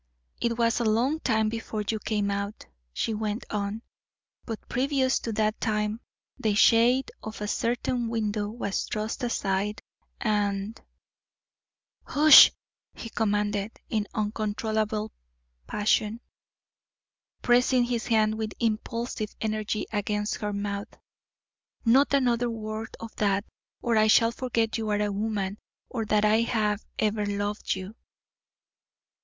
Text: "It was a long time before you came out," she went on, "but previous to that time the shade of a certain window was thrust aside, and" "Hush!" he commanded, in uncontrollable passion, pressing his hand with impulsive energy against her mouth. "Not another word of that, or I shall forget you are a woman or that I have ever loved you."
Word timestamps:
"It 0.41 0.57
was 0.57 0.79
a 0.79 0.83
long 0.83 1.19
time 1.19 1.47
before 1.47 1.83
you 1.87 1.99
came 1.99 2.31
out," 2.31 2.65
she 2.91 3.13
went 3.13 3.45
on, 3.51 3.83
"but 4.45 4.67
previous 4.67 5.19
to 5.19 5.31
that 5.33 5.61
time 5.61 6.01
the 6.39 6.55
shade 6.55 7.11
of 7.21 7.39
a 7.39 7.47
certain 7.47 8.07
window 8.07 8.49
was 8.49 8.85
thrust 8.85 9.21
aside, 9.21 9.79
and" 10.19 10.81
"Hush!" 12.15 12.51
he 12.95 13.09
commanded, 13.11 13.79
in 13.91 14.07
uncontrollable 14.15 15.11
passion, 15.67 16.19
pressing 17.43 17.83
his 17.83 18.07
hand 18.07 18.39
with 18.39 18.53
impulsive 18.59 19.35
energy 19.39 19.85
against 19.93 20.37
her 20.37 20.51
mouth. 20.51 20.97
"Not 21.85 22.11
another 22.11 22.49
word 22.49 22.97
of 22.99 23.15
that, 23.17 23.45
or 23.83 23.97
I 23.97 24.07
shall 24.07 24.31
forget 24.31 24.79
you 24.79 24.89
are 24.89 24.99
a 25.01 25.11
woman 25.11 25.59
or 25.89 26.05
that 26.05 26.25
I 26.25 26.41
have 26.41 26.83
ever 26.97 27.23
loved 27.27 27.75
you." 27.75 27.93